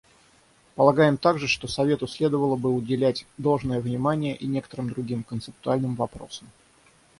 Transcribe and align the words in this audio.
Полагаем 0.73 1.15
также, 1.15 1.47
что 1.47 1.67
Совету 1.67 2.07
следовало 2.07 2.55
бы 2.55 2.71
уделять 2.71 3.27
должное 3.37 3.79
внимание 3.81 4.35
и 4.35 4.47
некоторым 4.47 4.89
другим 4.89 5.21
концептуальным 5.21 5.93
вопросам. 5.93 6.47